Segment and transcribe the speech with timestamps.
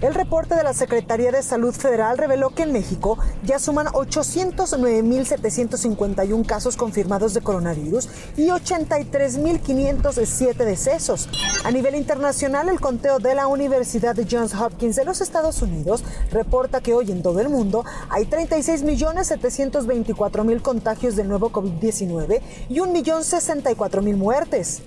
[0.00, 6.46] El reporte de la Secretaría de Salud Federal reveló que en México ya suman 809.751
[6.46, 11.28] casos confirmados de coronavirus y 83.507 decesos.
[11.64, 16.80] A nivel internacional, el conteo de la Universidad Johns Hopkins de los Estados Unidos reporta
[16.80, 24.80] que hoy en todo el mundo hay 36.724.000 contagios del nuevo COVID-19 y 1.064.000 muertes.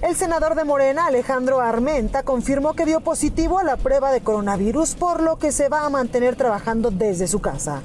[0.00, 4.94] El senador de Morena, Alejandro Armenta, confirmó que dio positivo a la prueba de coronavirus,
[4.94, 7.82] por lo que se va a mantener trabajando desde su casa.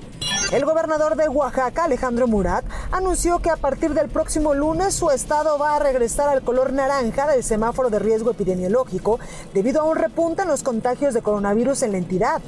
[0.53, 5.57] El gobernador de Oaxaca, Alejandro Murat, anunció que a partir del próximo lunes su estado
[5.57, 9.19] va a regresar al color naranja del semáforo de riesgo epidemiológico
[9.55, 12.39] debido a un repunte en los contagios de coronavirus en la entidad.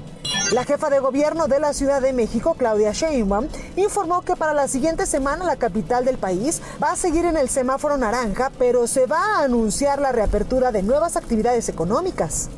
[0.52, 4.67] La jefa de gobierno de la Ciudad de México, Claudia Sheinbaum, informó que para la
[4.67, 9.08] siguiente semana la capital del país va a seguir en el semáforo naranja, pero se
[9.08, 12.52] va a anunciar la reapertura de nuevas actividades económicas.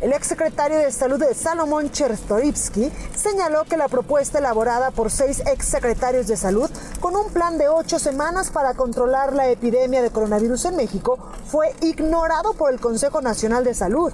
[0.00, 6.26] El exsecretario de Salud de Salomón Chertorivsky señaló que la propuesta elaborada por seis exsecretarios
[6.26, 6.70] de Salud
[7.00, 11.74] con un plan de ocho semanas para controlar la epidemia de coronavirus en México fue
[11.82, 14.10] ignorado por el Consejo Nacional de Salud.